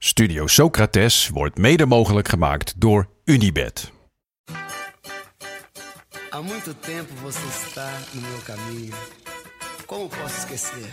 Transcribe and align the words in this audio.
Studio 0.00 0.46
Socrates 0.46 1.28
wordt 1.28 1.58
mede 1.58 1.86
mogelijk 1.86 2.28
gemaakt 2.28 2.74
door 2.80 3.08
Unibed. 3.24 3.92
Há 6.30 6.42
muito 6.42 6.74
tempo 6.74 7.14
você 7.22 7.46
está 7.48 7.90
no 8.12 8.20
meu 8.20 8.40
caminho. 8.44 8.94
Como 9.86 10.08
posso 10.08 10.38
esquecer? 10.38 10.92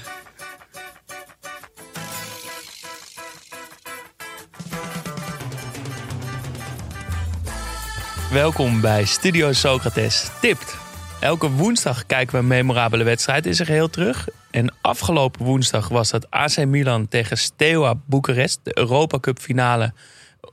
Welkom 8.32 8.82
bij 8.82 9.06
Studio 9.06 9.54
Socrates 9.54 10.30
Tipt. 10.42 10.85
Elke 11.26 11.52
woensdag 11.52 12.06
kijken 12.06 12.36
we 12.36 12.42
een 12.42 12.48
memorabele 12.48 13.04
wedstrijd 13.04 13.46
in 13.46 13.56
zijn 13.56 13.68
geheel 13.68 13.90
terug. 13.90 14.28
En 14.52 14.74
afgelopen 14.82 15.46
woensdag 15.46 15.88
was 15.88 16.10
dat 16.10 16.32
AC 16.32 16.66
Milan 16.66 17.08
tegen 17.08 17.38
Steaua 17.38 17.94
Boekarest, 18.06 18.60
de 18.64 18.78
Europa 18.78 19.20
Cup 19.20 19.40
finale. 19.40 19.94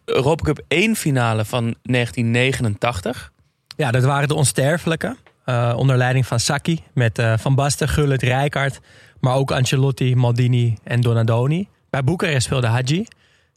Europa 0.04 0.44
Cup 0.44 0.60
1 0.68 0.96
finale 0.96 1.44
van 1.44 1.74
1989. 1.82 3.32
Ja, 3.76 3.90
dat 3.90 4.04
waren 4.04 4.28
de 4.28 4.34
onsterfelijke. 4.34 5.16
eh, 5.44 5.74
onder 5.76 5.96
leiding 5.96 6.26
van 6.26 6.40
Sacchi. 6.40 6.82
Met 6.94 7.18
eh, 7.18 7.38
Van 7.38 7.54
Basten, 7.54 7.88
Gullit, 7.88 8.22
Rijkaard. 8.22 8.80
Maar 9.20 9.34
ook 9.34 9.52
Ancelotti, 9.52 10.16
Maldini 10.16 10.76
en 10.84 11.00
Donadoni. 11.00 11.68
Bij 11.90 12.04
Boekarest 12.04 12.44
speelde 12.44 12.66
Hadji. 12.66 13.06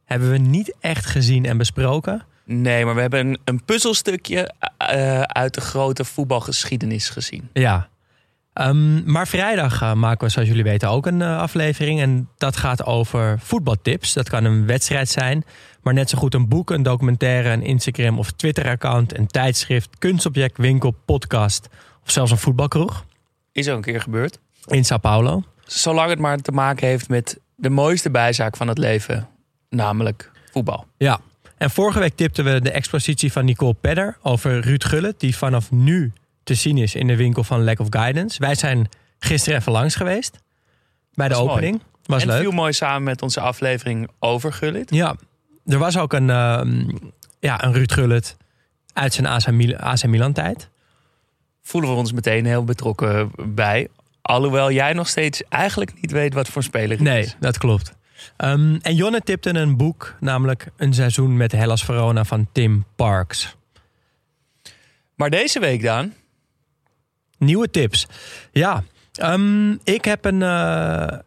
Hebben 0.05 0.31
we 0.31 0.38
niet 0.38 0.75
echt 0.80 1.05
gezien 1.05 1.45
en 1.45 1.58
besproken. 1.58 2.25
Nee, 2.45 2.86
maar 2.86 2.95
we 2.95 3.02
hebben 3.02 3.27
een, 3.27 3.39
een 3.44 3.63
puzzelstukje 3.66 4.53
eh, 4.89 5.21
uit 5.21 5.53
de 5.53 5.62
grote 5.62 6.05
voetbalgeschiedenis 6.05 7.09
gezien. 7.09 7.49
Ja. 7.53 7.88
Ehm, 8.53 9.11
maar 9.11 9.27
vrijdag 9.27 9.81
eh, 9.81 9.94
maken 9.94 10.25
we, 10.25 10.31
zoals 10.31 10.48
jullie 10.48 10.63
weten, 10.63 10.89
ook 10.89 11.05
een 11.05 11.21
eh, 11.21 11.38
aflevering. 11.38 12.02
En 12.02 12.30
dat 12.38 12.58
gaat 12.58 12.85
over 12.85 13.39
voetbaltips. 13.39 14.13
Dat 14.13 14.30
kan 14.30 14.44
een 14.44 14.66
wedstrijd 14.66 15.09
zijn. 15.09 15.45
Maar 15.81 15.94
net 15.94 16.09
zo 16.09 16.17
goed 16.17 16.34
een 16.34 16.48
boek, 16.48 16.70
een 16.70 16.84
documentaire, 16.84 17.49
een 17.49 17.61
Instagram 17.63 18.20
of 18.20 18.31
Twitter-account, 18.31 19.17
een 19.17 19.28
tijdschrift, 19.28 19.89
kunstobject, 20.00 20.58
winkel, 20.58 20.95
podcast. 21.06 21.67
Of 22.03 22.11
zelfs 22.11 22.31
een 22.31 22.38
voetbalkroeg 22.38 23.06
Is 23.52 23.69
ook 23.69 23.75
een 23.75 23.81
keer 23.81 24.02
gebeurd. 24.02 24.39
in 24.66 24.86
Sao 24.86 24.97
Paulo. 24.97 25.44
Zolang 25.66 26.09
het 26.09 26.19
maar 26.19 26.38
te 26.38 26.52
maken 26.52 26.88
heeft 26.88 27.09
met 27.09 27.39
de 27.56 27.69
mooiste 27.69 28.09
bijzaak 28.11 28.58
van 28.58 28.67
het 28.67 28.78
leven. 28.78 29.28
Namelijk 29.69 30.31
voetbal. 30.52 30.86
Ja. 30.97 31.19
En 31.58 31.70
vorige 31.72 32.00
week 32.00 32.16
tipten 32.16 32.44
we 32.45 32.61
de 32.61 32.72
expositie 32.72 33.31
van 33.31 33.45
Nicole 33.45 33.73
Pedder 33.73 34.17
over 34.22 34.59
Ruud 34.59 34.84
Gullit, 34.84 35.20
die 35.20 35.36
vanaf 35.38 35.72
nu 35.72 36.12
te 36.44 36.53
zien 36.53 36.78
is 36.78 36.95
in 36.95 37.08
de 37.08 37.16
winkel 37.16 37.44
van 37.44 37.64
Lack 37.64 37.80
of 37.80 37.88
Guidance. 37.89 38.39
Wij 38.39 38.56
zijn 38.56 38.89
gisteren 39.20 39.59
even 39.59 39.72
langs 39.72 39.95
geweest 39.95 40.38
bij 41.14 41.28
de 41.28 41.34
Was 41.34 41.44
mooi. 41.44 41.56
opening. 41.56 41.81
Was 42.06 42.22
en 42.22 42.28
leuk. 42.28 42.39
viel 42.42 42.52
mooi 42.52 42.73
samen 42.73 43.03
met 43.03 43.22
onze 43.22 43.39
aflevering 43.39 44.09
over 44.20 44.53
Gullit. 44.53 44.94
Ja, 44.94 45.16
er 45.66 45.78
was 45.78 45.97
ook 45.97 46.14
een, 46.14 46.30
ehm, 46.30 46.89
ja, 47.39 47.64
een 47.64 47.73
Ruud 47.73 47.92
Gullit 47.92 48.38
uit 48.94 49.14
zijn 49.14 49.28
AC, 49.28 49.52
Mil- 49.52 49.75
AC 49.78 50.06
Milan 50.06 50.34
tijd. 50.34 50.69
Voelen 51.62 51.90
we 51.90 51.95
ons 51.95 52.12
meteen 52.12 52.45
heel 52.45 52.64
betrokken 52.64 53.31
bij. 53.45 53.88
Alhoewel 54.22 54.72
jij 54.72 54.94
nog 54.94 55.08
steeds 55.08 55.44
eigenlijk 55.50 55.94
niet 56.02 56.12
weet 56.12 56.34
wat 56.34 56.47
voor 56.47 56.64
speler 56.64 56.90
het 56.97 57.00
Nee, 57.00 57.23
is. 57.23 57.36
dat 57.40 57.58
klopt. 57.58 57.94
Ehm, 58.38 58.78
en 58.81 58.95
Jonne 58.95 59.22
tipte 59.22 59.50
een 59.56 59.78
boek, 59.78 60.16
namelijk 60.20 60.68
Een 60.78 60.94
seizoen 60.94 61.38
met 61.38 61.52
Hellas 61.52 61.84
Verona 61.86 62.23
van 62.23 62.48
Tim 62.52 62.86
Parks. 62.95 63.56
Maar 65.16 65.30
deze 65.30 65.59
week 65.59 65.81
dan, 65.84 66.14
Nieuwe 67.38 67.70
tips. 67.70 68.08
Ja, 68.52 68.84
ehm, 69.14 69.72
ik 69.84 70.06
heb 70.06 70.26
een 70.26 70.42
eh, 70.42 71.18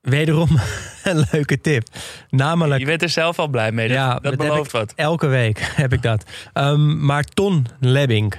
wederom 0.00 0.48
een 1.04 1.26
leuke 1.30 1.60
tip. 1.60 1.88
Namelijk, 2.30 2.80
je 2.80 2.86
bent 2.86 3.02
er 3.02 3.08
zelf 3.08 3.38
al 3.38 3.48
blij 3.48 3.72
mee. 3.72 3.88
Dat, 3.88 3.96
Ja, 3.96 4.18
dat 4.18 4.36
belooft 4.36 4.72
wat. 4.72 4.92
elke 4.96 5.26
week 5.26 5.58
heb 5.82 5.92
ik 5.92 6.02
dat. 6.02 6.24
Ehm, 6.52 7.04
maar 7.04 7.24
Ton 7.24 7.66
Lebbing, 7.80 8.34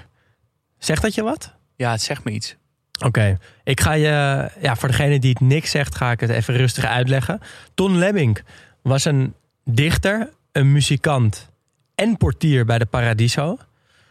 zegt 0.78 1.02
dat 1.02 1.14
je 1.16 1.24
wat? 1.24 1.54
Ja, 1.76 1.92
het 1.92 2.02
zegt 2.02 2.24
me 2.24 2.32
iets. 2.32 2.56
Oké, 3.00 3.38
ik 3.64 3.82
ga 3.82 3.94
je, 3.94 4.50
ja, 4.62 4.76
voor 4.76 4.90
degene 4.90 5.20
die 5.20 5.30
het 5.30 5.40
niks 5.40 5.72
zegt, 5.72 5.96
ga 5.96 6.12
ik 6.12 6.20
het 6.20 6.30
even 6.30 6.56
rustig 6.56 6.86
uitleggen. 6.86 7.40
Ton 7.74 7.98
Lebbing 7.98 8.40
was 8.82 9.06
een 9.06 9.34
dichter, 9.64 10.30
een 10.52 10.72
muzikant 10.72 11.50
en 11.96 12.18
portier 12.18 12.66
bij 12.66 12.78
de 12.78 12.86
Paradiso. 12.86 13.58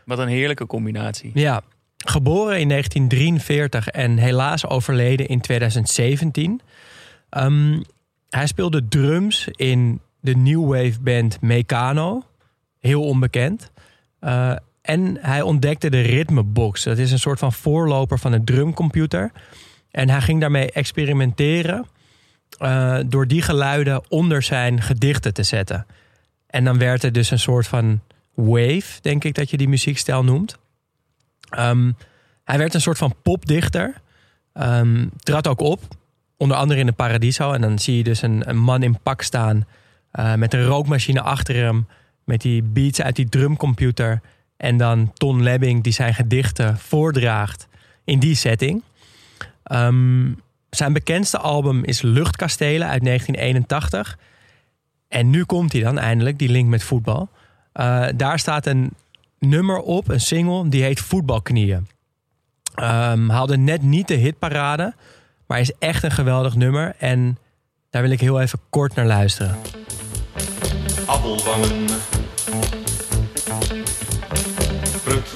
Wat 0.05 0.19
een 0.19 0.29
heerlijke 0.29 0.67
combinatie. 0.67 1.31
Ja, 1.35 1.63
geboren 1.97 2.61
in 2.61 2.69
1943 2.69 3.89
en 3.89 4.17
helaas 4.17 4.67
overleden 4.67 5.29
in 5.29 5.41
2017. 5.41 6.61
Ehm, 7.31 7.83
hij 8.31 8.47
speelde 8.47 8.89
drums 8.89 9.49
in 9.51 10.01
de 10.21 10.37
new 10.37 10.67
wave 10.69 11.01
band 11.01 11.41
Meccano. 11.41 12.23
Heel 12.81 13.03
onbekend. 13.03 13.71
Eh, 14.21 14.57
en 14.87 15.19
hij 15.21 15.43
ontdekte 15.43 15.91
de 15.91 16.01
ritmebox. 16.01 16.83
Dat 16.83 16.99
is 16.99 17.13
een 17.13 17.19
soort 17.19 17.39
van 17.39 17.53
voorloper 17.53 18.19
van 18.19 18.33
een 18.33 18.45
drumcomputer. 18.45 19.33
En 19.91 20.11
hij 20.11 20.21
ging 20.21 20.41
daarmee 20.41 20.73
experimenteren 20.73 21.87
eh, 22.59 22.99
door 23.07 23.27
die 23.27 23.43
geluiden 23.43 24.03
onder 24.09 24.43
zijn 24.43 24.83
gedichten 24.83 25.35
te 25.35 25.43
zetten. 25.43 25.87
En 26.47 26.65
dan 26.65 26.79
werd 26.79 27.03
er 27.03 27.13
dus 27.13 27.31
een 27.31 27.39
soort 27.39 27.67
van 27.67 28.01
wave, 28.35 29.01
denk 29.01 29.25
ik 29.25 29.35
dat 29.35 29.51
je 29.51 29.57
die 29.57 29.69
muziekstijl 29.69 30.25
noemt. 30.25 30.59
Ehm, 31.51 31.93
hij 32.45 32.59
werd 32.59 32.75
een 32.75 32.81
soort 32.81 32.99
van 32.99 33.15
popdichter. 33.23 33.95
Ehm 34.53 35.07
trad 35.17 35.47
ook 35.47 35.61
op, 35.61 35.83
onder 36.37 36.57
andere 36.57 36.81
in 36.81 36.87
de 36.87 36.93
Paradiso. 36.93 37.53
En 37.53 37.61
dan 37.61 37.79
zie 37.79 37.97
je 37.97 38.05
dus 38.05 38.23
een, 38.23 38.49
een 38.49 38.59
man 38.59 38.83
in 38.83 38.99
pak 39.03 39.23
staan 39.23 39.67
eh, 40.11 40.35
met 40.35 40.55
een 40.55 40.65
rookmachine 40.65 41.21
achter 41.21 41.55
hem. 41.55 41.87
Met 42.25 42.41
die 42.41 42.63
beats 42.63 43.03
uit 43.03 43.17
die 43.17 43.29
drumcomputer. 43.29 44.21
En 44.57 44.77
dan 44.77 45.13
Ton 45.13 45.43
Lebbing 45.43 45.83
die 45.83 45.93
zijn 45.93 46.15
gedichten 46.15 46.79
voordraagt 46.79 47.69
in 48.05 48.19
die 48.19 48.35
setting. 48.35 48.83
Ehm, 49.63 50.33
zijn 50.71 50.93
bekendste 50.93 51.39
album 51.39 51.85
is 51.85 52.03
Luchtkastelen 52.03 52.89
uit 52.89 53.03
1981. 53.03 54.19
En 55.09 55.31
nu 55.31 55.45
komt 55.45 55.73
hij 55.73 55.83
dan 55.83 55.99
eindelijk, 55.99 56.39
die 56.39 56.49
link 56.49 56.69
met 56.69 56.83
voetbal. 56.83 57.29
Eh, 57.73 58.07
daar 58.17 58.39
staat 58.39 58.67
een 58.67 58.93
nummer 59.39 59.79
op, 59.79 60.09
een 60.09 60.21
single, 60.21 60.69
die 60.69 60.83
heet 60.83 61.01
Voetbalknieën. 61.01 61.89
Ehm 62.75 63.29
haalde 63.29 63.57
net 63.57 63.83
niet 63.83 64.09
de 64.09 64.15
hitparade, 64.15 64.95
maar 65.47 65.61
is 65.61 65.73
echt 65.79 66.03
een 66.03 66.11
geweldig 66.11 66.55
nummer. 66.55 66.95
En 66.99 67.39
daar 67.91 68.03
wil 68.03 68.11
ik 68.11 68.21
heel 68.21 68.41
even 68.41 68.59
kort 68.71 68.95
naar 68.95 69.07
luisteren. 69.07 69.57
appelwangen. 71.07 71.87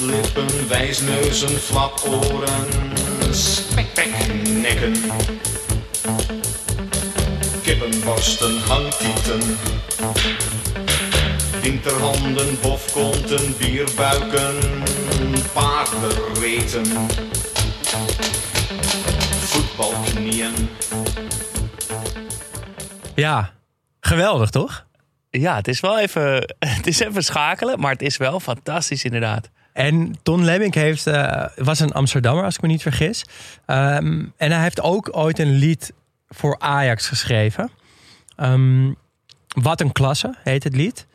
Prutlippen, 0.00 0.68
wijsneuzen, 0.68 1.48
flaporen, 1.48 2.66
spekbeknekken. 3.30 4.94
Kippenborsten, 7.62 8.58
hangtieten. 8.58 9.40
Winterhanden, 11.62 12.60
bofkonten, 12.62 13.56
bierbuiken, 13.58 14.54
paardenreten. 15.52 16.86
Voetbalknieën. 19.40 20.68
Ja, 23.14 23.52
geweldig 24.00 24.50
toch? 24.50 24.86
Ja, 25.30 25.56
het 25.56 25.68
is 25.68 25.80
wel 25.80 25.98
even, 25.98 26.54
het 26.78 26.86
is 26.86 27.00
even 27.00 27.24
schakelen, 27.24 27.80
maar 27.80 27.92
het 27.92 28.02
is 28.02 28.16
wel 28.16 28.40
fantastisch 28.40 29.04
inderdaad. 29.04 29.50
En 29.80 30.14
Ton 30.22 30.44
Lebbink 30.44 30.74
heeft, 30.74 31.06
eh, 31.06 31.44
was 31.56 31.80
een 31.80 31.92
Amsterdammer, 31.92 32.44
als 32.44 32.54
ik 32.54 32.62
me 32.62 32.68
niet 32.68 32.82
vergis. 32.82 33.24
Ehm, 33.66 34.24
en 34.36 34.52
hij 34.52 34.62
heeft 34.62 34.80
ook 34.80 35.16
ooit 35.16 35.38
een 35.38 35.52
lied 35.52 35.92
voor 36.28 36.58
Ajax 36.58 37.08
geschreven. 37.08 37.70
Ehm, 38.36 38.92
Wat 39.62 39.80
een 39.80 39.92
klasse 39.92 40.34
heet 40.42 40.64
het 40.64 40.76
lied. 40.76 41.06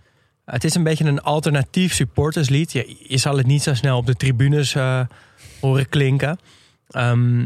Het 0.46 0.64
is 0.64 0.76
een 0.76 0.84
beetje 0.84 1.06
een 1.06 1.22
alternatief 1.22 1.94
supporterslied. 1.94 2.72
Je, 2.72 2.96
je 3.08 3.18
zal 3.18 3.38
het 3.38 3.46
niet 3.46 3.64
zo 3.64 3.74
snel 3.74 3.98
op 3.98 4.06
de 4.06 4.16
tribunes 4.16 4.76
eh, 4.76 5.00
horen 5.62 5.90
klinken. 5.90 6.40
Ehm, 6.88 7.40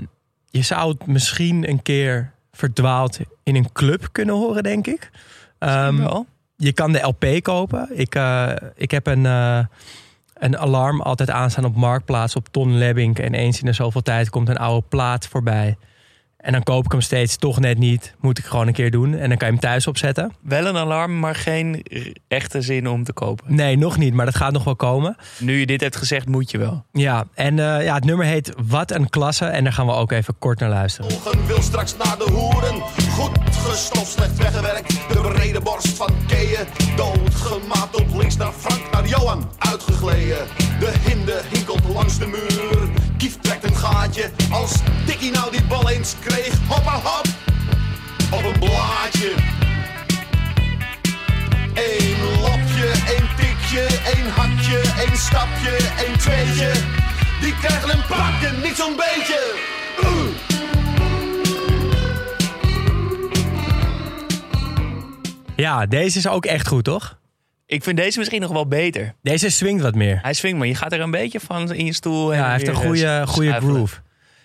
je 0.50 0.62
zou 0.62 0.92
het 0.92 1.06
misschien 1.06 1.70
een 1.70 1.82
keer 1.82 2.32
verdwaald 2.52 3.20
in 3.44 3.56
een 3.56 3.72
club 3.72 4.10
kunnen 4.12 4.36
horen, 4.36 4.64
denk 4.64 4.88
ik. 4.88 5.10
Wel. 5.60 6.26
je 6.56 6.74
kan 6.74 6.92
de 6.92 7.00
LP 7.00 7.26
kopen. 7.42 7.90
Ik, 8.00 8.16
eh, 8.16 8.52
ik 8.76 8.92
heb 8.92 9.08
een, 9.08 9.26
een 10.40 10.58
alarm 10.58 11.02
altijd 11.02 11.30
aanstaan 11.30 11.66
op 11.66 11.76
Marktplaats 11.76 12.36
op 12.36 12.48
Ton 12.52 12.78
Lebbink. 12.78 13.20
En 13.20 13.34
eens 13.34 13.60
in 13.60 13.66
de 13.66 13.74
zoveel 13.74 14.02
tijd 14.02 14.30
komt 14.30 14.50
een 14.50 14.58
oude 14.58 14.86
plaat 14.90 15.28
voorbij. 15.28 15.78
En 16.40 16.52
dan 16.52 16.64
koop 16.64 16.86
ik 16.86 16.92
hem 16.92 17.02
steeds 17.02 17.38
toch 17.38 17.60
net 17.60 17.78
niet. 17.78 18.16
Moet 18.20 18.38
ik 18.38 18.46
gewoon 18.46 18.68
een 18.68 18.74
keer 18.74 18.92
doen. 18.92 19.14
En 19.14 19.30
dan 19.30 19.38
kan 19.38 19.48
je 19.48 19.54
hem 19.54 19.60
thuis 19.60 19.88
opzetten. 19.88 20.32
Wel 20.42 20.66
een 20.66 20.78
alarm, 20.78 21.20
maar 21.20 21.36
geen 21.36 21.86
echte 22.28 22.62
zin 22.62 22.88
om 22.88 23.04
te 23.04 23.14
kopen. 23.14 23.56
Nee, 23.56 23.78
nog 23.78 23.98
niet, 23.98 24.14
maar 24.14 24.26
dat 24.26 24.36
gaat 24.36 24.52
nog 24.52 24.64
wel 24.64 24.76
komen. 24.76 25.16
Nu 25.40 25.60
je 25.60 25.66
dit 25.66 25.82
hebt 25.82 25.96
gezegd, 25.96 26.28
moet 26.28 26.52
je 26.52 26.58
wel. 26.58 26.86
Ja, 26.92 27.26
en 27.34 27.60
eh, 27.60 27.84
ja, 27.84 27.96
het 27.96 28.06
nummer 28.06 28.26
heet 28.26 28.54
Wat 28.68 28.92
een 28.92 29.10
klasse. 29.10 29.46
En 29.46 29.64
daar 29.64 29.74
gaan 29.74 29.86
we 29.86 29.92
ook 29.92 30.12
even 30.12 30.36
kort 30.40 30.60
naar 30.60 30.70
luisteren. 30.70 31.12
Ogen 31.12 31.48
wil 31.48 31.62
straks 31.62 31.96
naar 31.98 32.18
de 32.18 32.32
hoeren. 32.32 32.82
Goed 33.12 33.38
gestopt, 33.52 34.08
slecht 34.08 34.38
weggewerkt. 34.38 34.90
De 34.90 35.32
brede 35.34 35.62
borst 35.62 35.88
van 35.88 36.14
beneden. 36.28 36.68
Doodgemaakt 36.96 37.96
op 37.96 38.08
links 38.18 38.38
naar 38.38 38.52
Frank, 38.52 38.92
naar 38.92 39.08
Johan 39.08 39.52
uitgegleden. 39.58 40.48
De 40.80 40.94
hinde 41.00 41.42
hinkelt 41.50 41.82
langs 41.94 42.18
de 42.18 42.28
muur. 42.28 43.09
Kief 43.20 43.38
trekt 43.42 43.64
een 43.64 43.76
gaatje 43.76 44.32
als 44.52 44.72
Dikkie 45.06 45.32
nou 45.32 45.52
die 45.52 45.64
bal 45.64 45.90
eens 45.90 46.16
kreeg. 46.20 46.54
Hoppa 46.68 47.00
hop, 47.04 47.26
op 48.32 48.44
een 48.44 48.60
blaadje. 48.60 49.34
Eén 51.74 52.42
lapje, 52.42 52.92
één 53.08 53.28
tikje, 53.36 53.88
één 54.16 54.30
hakje, 54.32 54.82
één 54.98 55.18
stapje, 55.18 55.78
één 56.06 56.18
tweetje. 56.18 56.72
Die 57.42 57.56
krijgen 57.56 57.90
een 57.90 58.06
pakken, 58.08 58.62
niet 58.62 58.76
zo'n 58.76 58.96
beetje. 58.96 59.58
Ja, 65.56 65.86
deze 65.86 66.18
is 66.18 66.28
ook 66.28 66.46
echt 66.46 66.68
goed, 66.68 66.84
toch? 66.84 67.19
Ik 67.70 67.84
vind 67.84 67.98
deze 67.98 68.18
misschien 68.18 68.42
nog 68.42 68.52
wel 68.52 68.68
beter. 68.68 69.14
Deze 69.22 69.50
swingt 69.50 69.82
wat 69.84 69.96
meer. 69.96 70.20
Hij 70.22 70.34
swingt, 70.34 70.58
maar 70.58 70.68
je 70.68 70.76
gaat 70.76 70.94
er 70.94 71.00
een 71.00 71.12
beetje 71.12 71.40
van 71.40 71.74
in 71.74 71.86
je 71.86 71.94
stoel. 71.94 72.34
Ja, 72.34 72.44
hij 72.44 72.52
heeft 72.52 72.68
een 72.68 72.76
goede, 72.76 73.24
goede 73.28 73.54
groove. 73.54 73.96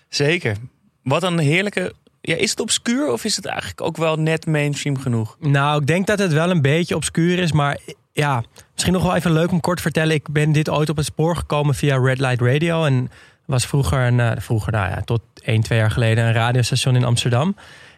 Zeker. 0.09 0.55
Wat 1.03 1.23
een 1.23 1.37
heerlijke... 1.37 1.93
Ja, 2.21 2.35
is 2.35 2.49
het 2.49 2.59
obscuur 2.59 3.11
of 3.11 3.23
is 3.23 3.35
het 3.35 3.45
eigenlijk 3.45 3.81
ook 3.81 3.97
wel 3.97 4.15
net 4.15 4.45
mainstream 4.45 4.99
genoeg? 4.99 5.37
Nou, 5.39 5.81
ik 5.81 5.87
denk 5.87 6.07
dat 6.07 6.19
het 6.19 6.33
wel 6.33 6.49
een 6.49 6.61
beetje 6.61 6.95
obscuur 6.95 7.39
is, 7.39 7.51
maar 7.51 7.79
ja, 8.13 8.43
misschien 8.73 8.93
nog 8.93 9.03
wel 9.03 9.15
even 9.15 9.31
leuk 9.31 9.51
om 9.51 9.59
kort 9.59 9.77
te 9.77 9.83
vertellen. 9.83 10.15
Ik 10.15 10.29
ben 10.29 10.51
dit 10.51 10.69
ooit 10.69 10.89
op 10.89 10.97
het 10.97 11.05
spoor 11.05 11.35
gekomen 11.35 11.75
via 11.75 11.97
Red 11.97 12.19
Light 12.19 12.41
Radio 12.41 12.85
en 12.85 13.11
was 13.45 13.65
vroeger, 13.65 13.99
een, 13.99 14.19
eh, 14.19 14.31
vroeger 14.37 14.71
nou 14.71 14.89
ja, 14.89 15.01
tot 15.01 15.21
1, 15.41 15.61
2 15.61 15.79
jaar 15.79 15.91
geleden 15.91 16.25
een 16.25 16.33
radiostation 16.33 16.95
in 16.95 17.03
Amsterdam. 17.03 17.55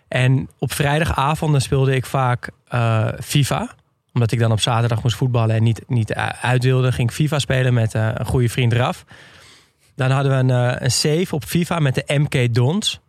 En 0.07 0.50
op 0.59 0.73
vrijdagavonden 0.73 1.62
speelde 1.62 1.95
ik 1.95 2.06
vaak 2.06 2.50
eh, 2.68 3.07
FIFA. 3.23 3.75
Omdat 4.18 4.31
ik 4.31 4.40
dan 4.40 4.52
op 4.52 4.60
zaterdag 4.60 5.04
moest 5.04 5.16
voetballen 5.16 5.56
en 5.56 5.64
niet, 5.64 5.81
niet 5.88 6.14
uit 6.42 6.64
wilde, 6.64 6.92
ging 6.92 7.10
ik 7.10 7.16
FIFA 7.16 7.40
spelen 7.40 7.74
met 7.74 7.94
eh, 7.94 8.10
een 8.14 8.25
goede 8.25 8.50
vriend 8.50 8.74
Raf. 8.74 9.06
Dan 9.96 10.12
hadden 10.12 10.31
we 10.31 10.38
een, 10.38 10.72
eh, 10.72 10.81
een 10.81 10.92
save 10.92 11.36
op 11.36 11.44
FIFA 11.44 11.80
met 11.80 11.96
de 11.96 12.04
MK 12.08 12.54
Dons. 12.54 13.00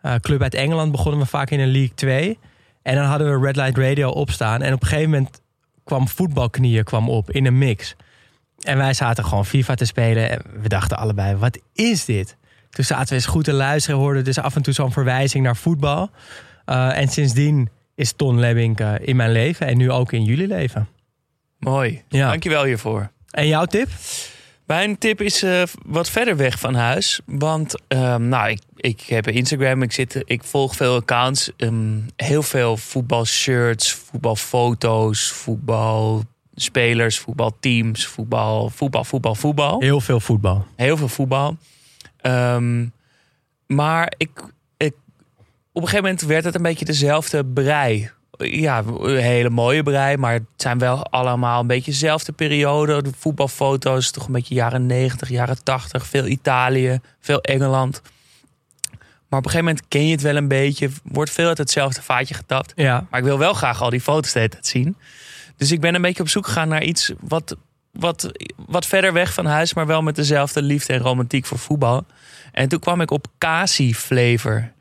Eh, 0.00 0.14
club 0.14 0.42
uit 0.42 0.54
Engeland 0.54 0.92
begonnen 0.92 1.20
we 1.20 1.26
vaak 1.26 1.50
in 1.50 1.60
een 1.60 1.70
League 1.70 1.94
2. 1.94 2.38
En 2.82 2.94
dan 2.94 3.04
hadden 3.04 3.40
we 3.40 3.46
Red 3.46 3.56
Light 3.56 3.78
Radio 3.78 4.10
opstaan. 4.10 4.62
En 4.62 4.72
op 4.72 4.82
een 4.82 4.88
gegeven 4.88 5.10
moment 5.10 5.40
kwam 5.84 6.08
voetbalknieën 6.08 6.84
kwam 6.84 7.08
op 7.08 7.30
in 7.30 7.46
een 7.46 7.58
mix. 7.58 7.96
En 8.58 8.76
wij 8.76 8.94
zaten 8.94 9.24
gewoon 9.24 9.46
FIFA 9.46 9.74
te 9.74 9.84
spelen. 9.84 10.30
En 10.30 10.42
we 10.62 10.68
dachten 10.68 10.98
allebei, 10.98 11.36
wat 11.36 11.58
is 11.72 12.04
dit? 12.04 12.36
Toen 12.70 12.84
zaten 12.84 13.08
we 13.08 13.14
eens 13.14 13.26
goed 13.26 13.44
te 13.44 13.52
luisteren. 13.52 14.00
Hoorden 14.00 14.24
dus 14.24 14.38
af 14.38 14.56
en 14.56 14.62
toe 14.62 14.74
zo'n 14.74 14.92
verwijzing 14.92 15.44
naar 15.44 15.56
voetbal. 15.56 16.10
En 16.64 17.08
sindsdien 17.08 17.68
is 17.98 18.12
Ton 18.12 18.38
Lebbink 18.38 18.80
uh, 18.80 18.94
in 19.00 19.16
mijn 19.16 19.32
leven. 19.32 19.66
En 19.66 19.76
nu 19.76 19.90
ook 19.90 20.12
in 20.12 20.24
jullie 20.24 20.46
leven. 20.46 20.88
Mooi. 21.58 22.02
Ja. 22.08 22.28
Dankjewel 22.28 22.64
hiervoor. 22.64 23.10
En 23.30 23.46
jouw 23.46 23.64
tip? 23.64 23.88
Mijn 24.66 24.98
tip 24.98 25.20
is 25.20 25.42
uh, 25.42 25.62
wat 25.86 26.10
verder 26.10 26.36
weg 26.36 26.58
van 26.58 26.74
huis. 26.74 27.20
Want 27.26 27.74
um, 27.88 28.28
nou, 28.28 28.50
ik, 28.50 28.60
ik 28.76 29.00
heb 29.00 29.28
Instagram, 29.28 29.82
ik, 29.82 29.92
zit, 29.92 30.22
ik 30.24 30.44
volg 30.44 30.76
veel 30.76 30.94
accounts. 30.94 31.50
Um, 31.56 32.06
heel 32.16 32.42
veel 32.42 32.76
voetbalshirts, 32.76 33.92
voetbalfoto's, 33.92 35.30
voetbalspelers, 35.30 37.18
voetbalteams, 37.18 38.06
voetbal, 38.06 38.70
voetbal, 38.70 39.04
voetbal, 39.04 39.34
voetbal. 39.34 39.80
Heel 39.80 40.00
veel 40.00 40.20
voetbal. 40.20 40.66
Heel 40.76 40.96
veel 40.96 41.08
voetbal. 41.08 41.56
Um, 42.22 42.92
maar 43.66 44.12
ik, 44.16 44.30
op 45.72 45.82
een 45.82 45.88
gegeven 45.88 46.04
moment 46.04 46.20
werd 46.20 46.44
het 46.44 46.54
een 46.54 46.62
beetje 46.62 46.84
dezelfde 46.84 47.44
brei 47.44 48.10
ja, 48.38 48.82
een 49.00 49.16
hele 49.16 49.50
mooie 49.50 49.82
brei. 49.82 50.16
Maar 50.16 50.32
het 50.32 50.42
zijn 50.56 50.78
wel 50.78 51.06
allemaal 51.06 51.60
een 51.60 51.66
beetje 51.66 51.90
dezelfde 51.90 52.32
periode. 52.32 53.02
De 53.02 53.10
voetbalfoto's, 53.18 54.10
toch 54.10 54.26
een 54.26 54.32
beetje 54.32 54.54
jaren 54.54 54.86
90, 54.86 55.28
jaren 55.28 55.62
80. 55.62 56.06
Veel 56.06 56.26
Italië, 56.26 57.00
veel 57.20 57.40
Engeland. 57.40 58.02
Maar 59.28 59.38
op 59.38 59.44
een 59.44 59.50
gegeven 59.50 59.64
moment 59.64 59.88
ken 59.88 60.06
je 60.06 60.12
het 60.12 60.22
wel 60.22 60.36
een 60.36 60.48
beetje. 60.48 60.90
Wordt 61.04 61.30
veel 61.30 61.48
uit 61.48 61.58
hetzelfde 61.58 62.02
vaatje 62.02 62.34
getapt. 62.34 62.72
Ja. 62.76 63.06
Maar 63.10 63.20
ik 63.20 63.26
wil 63.26 63.38
wel 63.38 63.52
graag 63.52 63.82
al 63.82 63.90
die 63.90 64.00
foto's 64.00 64.32
de 64.32 64.38
hele 64.38 64.50
tijd 64.50 64.66
zien. 64.66 64.96
Dus 65.56 65.72
ik 65.72 65.80
ben 65.80 65.94
een 65.94 66.02
beetje 66.02 66.22
op 66.22 66.28
zoek 66.28 66.46
gegaan 66.46 66.68
naar 66.68 66.82
iets 66.82 67.12
wat, 67.20 67.56
wat, 67.92 68.30
wat 68.56 68.86
verder 68.86 69.12
weg 69.12 69.34
van 69.34 69.46
huis. 69.46 69.74
Maar 69.74 69.86
wel 69.86 70.02
met 70.02 70.16
dezelfde 70.16 70.62
liefde 70.62 70.92
en 70.92 71.00
romantiek 71.00 71.46
voor 71.46 71.58
voetbal. 71.58 72.06
En 72.52 72.68
toen 72.68 72.78
kwam 72.78 73.00
ik 73.00 73.10
op 73.10 73.26
Kasi 73.38 73.94
Flavor. 73.94 74.72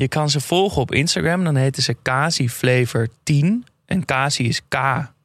Je 0.00 0.08
kan 0.08 0.30
ze 0.30 0.40
volgen 0.40 0.82
op 0.82 0.92
Instagram. 0.92 1.44
Dan 1.44 1.56
heten 1.56 1.82
ze 1.82 1.96
Kasi 2.02 2.48
Flavor 2.48 3.08
10. 3.22 3.64
En 3.86 4.04
Kasi 4.04 4.48
is 4.48 4.60
K-A-S-I. 4.68 5.20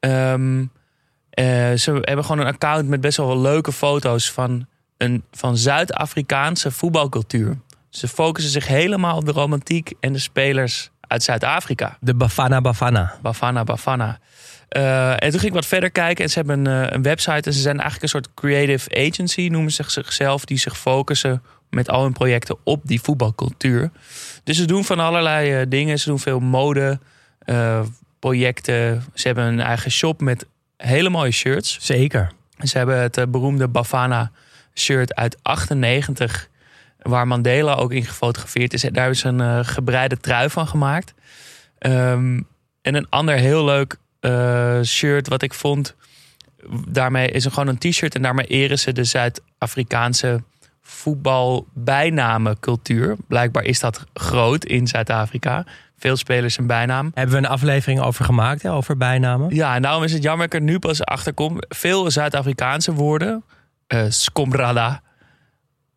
Um, 0.00 0.60
uh, 0.60 0.68
ze 1.74 1.98
hebben 2.02 2.24
gewoon 2.24 2.40
een 2.40 2.52
account 2.52 2.88
met 2.88 3.00
best 3.00 3.16
wel, 3.16 3.26
wel 3.26 3.40
leuke 3.40 3.72
foto's 3.72 4.30
van, 4.30 4.66
een, 4.96 5.24
van 5.32 5.56
Zuid-Afrikaanse 5.56 6.70
voetbalcultuur. 6.70 7.58
Ze 7.88 8.08
focussen 8.08 8.52
zich 8.52 8.66
helemaal 8.66 9.16
op 9.16 9.24
de 9.24 9.32
romantiek 9.32 9.92
en 10.00 10.12
de 10.12 10.18
spelers 10.18 10.90
uit 11.00 11.22
Zuid-Afrika. 11.22 11.96
De 12.00 12.14
Bafana 12.14 12.60
Bafana. 12.60 13.18
Bafana 13.22 13.64
Bafana. 13.64 14.18
Uh, 14.76 15.10
en 15.10 15.30
toen 15.30 15.40
ging 15.40 15.44
ik 15.44 15.52
wat 15.52 15.66
verder 15.66 15.90
kijken 15.90 16.24
en 16.24 16.30
ze 16.30 16.38
hebben 16.38 16.66
een, 16.66 16.84
uh, 16.84 16.90
een 16.90 17.02
website 17.02 17.48
en 17.48 17.52
ze 17.52 17.60
zijn 17.60 17.80
eigenlijk 17.80 18.02
een 18.02 18.08
soort 18.08 18.34
creative 18.34 19.06
agency, 19.08 19.48
noemen 19.50 19.72
ze 19.72 19.84
zichzelf, 19.86 20.44
die 20.44 20.58
zich 20.58 20.78
focussen 20.78 21.42
met 21.70 21.88
al 21.88 22.02
hun 22.02 22.12
projecten 22.12 22.56
op 22.64 22.80
die 22.84 23.00
voetbalcultuur. 23.00 23.90
Dus 24.44 24.56
ze 24.56 24.64
doen 24.64 24.84
van 24.84 24.98
allerlei 24.98 25.60
uh, 25.60 25.66
dingen. 25.68 25.98
Ze 25.98 26.08
doen 26.08 26.18
veel 26.18 26.40
mode, 26.40 26.98
uh, 27.44 27.80
projecten. 28.18 29.04
Ze 29.14 29.26
hebben 29.26 29.44
een 29.44 29.60
eigen 29.60 29.90
shop 29.90 30.20
met 30.20 30.46
hele 30.76 31.08
mooie 31.08 31.30
shirts. 31.30 31.78
Zeker. 31.80 32.32
Ze 32.58 32.78
hebben 32.78 33.00
het 33.00 33.18
uh, 33.18 33.24
beroemde 33.28 33.68
Bafana 33.68 34.30
shirt 34.74 35.14
uit 35.14 35.38
98, 35.42 36.48
waar 36.98 37.26
Mandela 37.26 37.74
ook 37.74 37.92
in 37.92 38.04
gefotografeerd 38.04 38.72
is. 38.72 38.80
Daar 38.80 38.92
hebben 38.92 39.16
ze 39.16 39.28
een 39.28 39.64
gebreide 39.64 40.16
trui 40.16 40.50
van 40.50 40.66
gemaakt. 40.68 41.14
Um, 41.78 42.46
en 42.82 42.94
een 42.94 43.06
ander 43.08 43.34
heel 43.34 43.64
leuk 43.64 43.96
shirt 44.84 45.28
wat 45.28 45.42
ik 45.42 45.54
vond. 45.54 45.94
Daarmee 46.88 47.30
is 47.30 47.44
er 47.44 47.50
gewoon 47.50 47.68
een 47.68 47.78
t-shirt 47.78 48.14
en 48.14 48.22
daarmee 48.22 48.46
eren 48.46 48.78
ze 48.78 48.92
de 48.92 49.04
Zuid-Afrikaanse 49.04 50.42
voetbalbijnamencultuur. 50.88 53.16
Blijkbaar 53.26 53.64
is 53.64 53.80
dat 53.80 54.04
groot 54.14 54.64
in 54.64 54.86
Zuid-Afrika. 54.86 55.64
Veel 55.98 56.16
spelers 56.16 56.58
een 56.58 56.66
bijnaam. 56.66 57.10
Hebben 57.14 57.34
we 57.34 57.40
een 57.46 57.52
aflevering 57.52 58.00
over 58.00 58.24
gemaakt, 58.24 58.62
hè, 58.62 58.72
over 58.72 58.96
bijnamen? 58.96 59.54
Ja, 59.54 59.74
en 59.74 59.82
daarom 59.82 60.02
is 60.02 60.12
het 60.12 60.22
jammer 60.22 60.48
dat 60.48 60.54
ik 60.54 60.60
er 60.60 60.66
nu 60.72 60.78
pas 60.78 61.04
achter 61.04 61.34
kom. 61.34 61.56
Veel 61.68 62.10
Zuid-Afrikaanse 62.10 62.94
woorden. 62.94 63.44
Uh, 63.88 64.04
skombrada, 64.08 65.02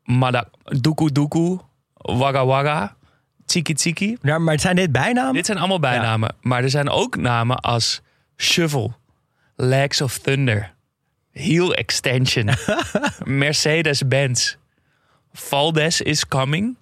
mada, 0.04 0.48
duku 0.64 1.12
duku, 1.12 1.58
waga 1.94 2.46
waga, 2.46 2.96
tsiki 3.46 3.74
tsiki. 3.74 4.18
Ja, 4.22 4.40
maar 4.40 4.60
zijn 4.60 4.76
dit 4.76 4.92
bijnamen? 4.92 5.34
Dit 5.34 5.46
zijn 5.46 5.58
allemaal 5.58 5.80
bijnamen. 5.80 6.30
Ja. 6.34 6.50
Maar 6.50 6.64
er 6.64 6.70
zijn 6.70 6.90
ook 6.90 7.16
namen 7.16 7.60
als 7.60 8.02
shovel, 8.38 8.96
legs 9.56 10.02
of 10.02 10.18
thunder, 10.18 10.74
heel 11.32 11.74
extension, 11.74 12.50
Mercedes-Benz. 13.26 14.56
Valdes 15.34 16.02
is 16.02 16.28
coming. 16.28 16.76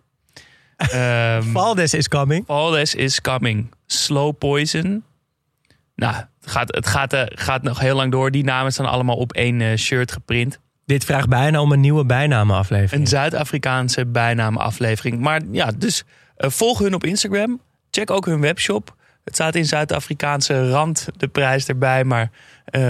Um, 0.93 1.51
Valdes 1.51 1.93
is 1.93 2.07
coming. 2.07 2.45
Valdes 2.45 2.95
is 2.95 3.21
coming. 3.21 3.73
Slow 3.85 4.37
Poison. 4.37 5.03
Nou, 5.95 6.15
het 6.15 6.51
gaat, 6.51 6.75
het 6.75 6.87
gaat, 6.87 7.13
uh, 7.13 7.21
gaat 7.25 7.63
nog 7.63 7.79
heel 7.79 7.95
lang 7.95 8.11
door. 8.11 8.31
Die 8.31 8.43
namen 8.43 8.71
staan 8.71 8.85
allemaal 8.85 9.15
op 9.15 9.33
één 9.33 9.59
uh, 9.59 9.75
shirt 9.75 10.11
geprint. 10.11 10.59
Dit 10.85 11.05
vraagt 11.05 11.29
bijna 11.29 11.61
om 11.61 11.71
een 11.71 11.79
nieuwe 11.79 12.05
bijnamenaflevering. 12.05 13.01
Een 13.01 13.07
Zuid-Afrikaanse 13.07 14.05
bijnamenaflevering. 14.05 15.19
Maar 15.19 15.41
ja, 15.51 15.71
dus 15.77 16.03
uh, 16.37 16.49
volg 16.49 16.79
hun 16.79 16.93
op 16.93 17.03
Instagram. 17.03 17.61
Check 17.91 18.11
ook 18.11 18.25
hun 18.25 18.41
webshop. 18.41 18.95
Het 19.23 19.33
staat 19.33 19.55
in 19.55 19.65
Zuid-Afrikaanse 19.65 20.69
rand 20.69 21.07
de 21.17 21.27
prijs 21.27 21.67
erbij. 21.67 22.03
Maar 22.03 22.31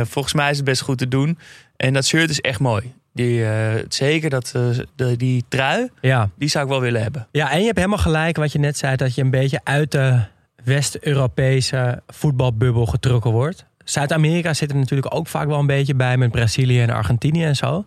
volgens 0.04 0.34
mij 0.34 0.50
is 0.50 0.56
het 0.56 0.66
best 0.66 0.82
goed 0.82 0.98
te 0.98 1.08
doen. 1.08 1.38
En 1.78 1.94
dat 1.94 2.06
shirt 2.06 2.30
is 2.30 2.42
echt 2.42 2.60
mooi. 2.60 2.94
Die, 3.20 3.40
uh, 3.40 3.74
zeker 3.88 4.30
dat, 4.30 4.54
uh, 4.56 4.80
de, 4.96 5.16
die 5.18 5.44
trui, 5.48 5.90
ja. 6.02 6.30
die 6.36 6.50
zou 6.50 6.64
ik 6.64 6.70
wel 6.70 6.82
willen 6.82 7.02
hebben. 7.02 7.28
Ja, 7.32 7.52
en 7.52 7.60
je 7.60 7.66
hebt 7.66 7.78
helemaal 7.78 7.98
gelijk 7.98 8.38
wat 8.38 8.52
je 8.52 8.60
net 8.60 8.78
zei... 8.78 8.96
dat 8.96 9.16
je 9.16 9.22
een 9.22 9.30
beetje 9.30 9.60
uit 9.64 9.92
de 9.92 10.20
West-Europese 10.64 12.02
voetbalbubbel 12.08 12.86
getrokken 12.86 13.32
wordt. 13.32 13.66
Zuid-Amerika 13.84 14.54
zit 14.54 14.72
er 14.72 14.78
natuurlijk 14.78 15.16
ook 15.16 15.28
vaak 15.28 15.48
wel 15.48 15.60
een 15.60 15.66
beetje 15.66 15.96
bij... 15.96 16.18
met 16.18 16.32
Brazilië 16.32 16.82
en 16.82 16.90
Argentinië 16.90 17.44
en 17.44 17.56
zo. 17.56 17.86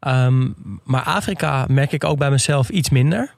Um, 0.00 0.54
maar 0.84 1.02
Afrika 1.02 1.64
merk 1.68 1.92
ik 1.92 2.04
ook 2.04 2.18
bij 2.18 2.30
mezelf 2.30 2.68
iets 2.68 2.90
minder. 2.90 3.34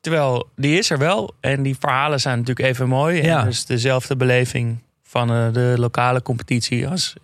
Terwijl, 0.00 0.48
die 0.56 0.78
is 0.78 0.90
er 0.90 0.98
wel. 0.98 1.34
En 1.40 1.62
die 1.62 1.76
verhalen 1.78 2.20
zijn 2.20 2.38
natuurlijk 2.38 2.68
even 2.68 2.88
mooi. 2.88 3.22
Ja. 3.22 3.40
En 3.40 3.46
dus 3.46 3.64
dezelfde 3.64 4.16
beleving 4.16 4.78
van 5.02 5.32
uh, 5.32 5.52
de 5.52 5.74
lokale 5.76 6.22
competitie... 6.22 6.88
als 6.88 7.14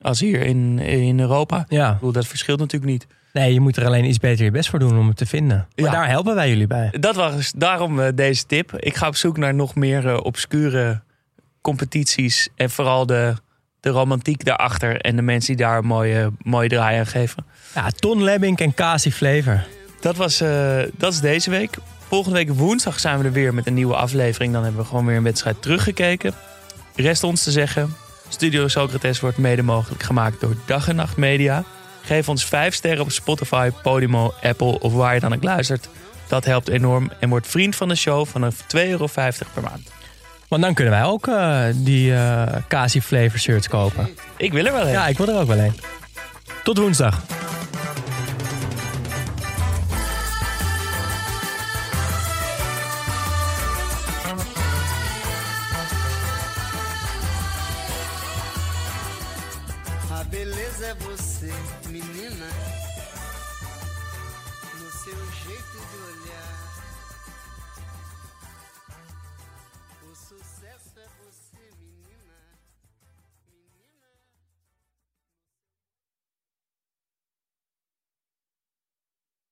als 0.00 0.20
hier 0.20 0.40
in, 0.40 0.78
in 0.78 1.20
Europa. 1.20 1.64
Ja. 1.68 1.88
Ik 1.88 1.94
bedoel, 1.94 2.12
dat 2.12 2.26
verschilt 2.26 2.58
natuurlijk 2.58 2.92
niet. 2.92 3.06
Nee, 3.32 3.52
je 3.52 3.60
moet 3.60 3.76
er 3.76 3.86
alleen 3.86 4.04
iets 4.04 4.18
beter 4.18 4.44
je 4.44 4.50
best 4.50 4.70
voor 4.70 4.78
doen 4.78 4.98
om 4.98 5.08
het 5.08 5.16
te 5.16 5.26
vinden. 5.26 5.56
Maar 5.76 5.84
Ja. 5.84 5.90
daar 5.90 6.08
helpen 6.08 6.34
wij 6.34 6.48
jullie 6.48 6.66
bij. 6.66 6.92
Dat 7.00 7.14
was 7.14 7.52
daarom 7.56 7.98
uh, 8.00 8.06
deze 8.14 8.46
tip. 8.46 8.72
Ik 8.76 8.96
ga 8.96 9.06
op 9.06 9.16
zoek 9.16 9.36
naar 9.36 9.54
nog 9.54 9.74
meer 9.74 10.04
uh, 10.04 10.18
obscure 10.22 11.00
competities 11.60 12.48
en 12.56 12.70
vooral 12.70 13.06
de, 13.06 13.34
de 13.80 13.90
romantiek 13.90 14.44
daarachter 14.44 15.00
en 15.00 15.16
de 15.16 15.22
mensen 15.22 15.56
die 15.56 15.66
daar 15.66 15.78
een 15.78 15.84
mooie, 15.86 16.30
mooie 16.42 16.68
draai 16.68 16.98
aan 16.98 17.06
geven. 17.06 17.44
Ja, 17.74 17.90
Ton 17.90 18.22
Lebbink 18.22 18.60
en 18.60 18.74
Kasi 18.74 19.12
Flever. 19.12 19.66
Dat, 20.00 20.16
was, 20.16 20.40
eh, 20.40 20.78
dat 20.96 21.12
is 21.12 21.20
deze 21.20 21.50
week. 21.50 21.76
Volgende 22.08 22.36
week 22.38 22.50
woensdag 22.50 23.00
zijn 23.00 23.18
we 23.18 23.24
er 23.24 23.32
weer 23.32 23.54
met 23.54 23.66
een 23.66 23.74
nieuwe 23.74 23.94
aflevering. 23.94 24.52
Dan 24.52 24.62
hebben 24.62 24.80
we 24.80 24.86
gewoon 24.86 25.06
weer 25.06 25.16
een 25.16 25.22
wedstrijd 25.22 25.62
teruggekeken. 25.62 26.32
Rest 26.94 27.22
ons 27.24 27.42
te 27.42 27.50
zeggen. 27.50 27.94
Studio 28.28 28.68
Socrates 28.68 29.20
wordt 29.20 29.38
mede 29.38 29.62
mogelijk 29.62 30.02
gemaakt 30.02 30.40
door 30.40 30.56
Dag 30.66 30.88
en 30.88 30.96
Nacht 30.96 31.16
Media. 31.16 31.64
Geef 32.02 32.28
ons 32.28 32.44
5 32.44 32.74
sterren 32.74 33.00
op 33.00 33.10
Spotify, 33.10 33.70
Podimo, 33.82 34.34
Apple 34.42 34.80
of 34.80 34.92
waar 34.92 35.14
je 35.14 35.20
dan 35.20 35.34
ook 35.34 35.42
luistert. 35.42 35.88
Dat 36.28 36.44
helpt 36.44 36.68
enorm 36.68 37.10
en 37.20 37.28
wordt 37.28 37.46
vriend 37.46 37.76
van 37.76 37.88
de 37.88 37.94
show 37.94 38.26
vanaf 38.26 38.54
2,50 38.54 38.68
euro 38.72 39.06
per 39.54 39.62
maand. 39.62 39.90
Want 40.48 40.62
dan 40.62 40.74
kunnen 40.74 40.92
wij 40.92 41.04
ook 41.04 41.26
eh, 41.26 41.64
die 41.74 42.14
eh 42.14 42.56
Kasi 42.68 43.02
Flever 43.02 43.38
shirts 43.38 43.68
kopen. 43.68 44.08
Ik 44.36 44.52
wil 44.52 44.66
er 44.66 44.72
wel 44.72 44.86
een. 44.86 44.92
Ja, 44.92 45.06
ik 45.06 45.16
wil 45.18 45.28
er 45.28 45.40
ook 45.40 45.48
wel 45.48 45.58
een. 45.58 45.74
Tot 46.62 46.78
woensdag. 46.78 47.20
A 60.18 60.24
beleza 60.24 60.86
é 60.86 60.94
você, 60.94 61.52
menina. 61.86 62.48
No 64.80 64.90
seu 64.90 65.14
jeito 65.14 65.78
de 65.90 65.96
olhar. 65.96 66.77